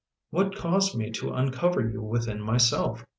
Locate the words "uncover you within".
1.31-2.41